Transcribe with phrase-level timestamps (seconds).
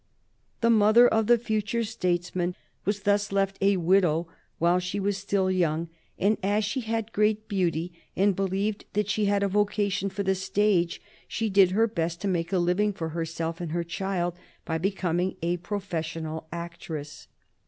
[0.61, 2.55] The mother of the future statesman
[2.85, 4.27] was thus left a widow
[4.57, 9.25] while she was still young, and, as she had great beauty and believed that she
[9.25, 13.09] had a vocation for the stage, she did her best to make a living for
[13.09, 14.33] herself and her child
[14.65, 17.27] by becoming a professional actress.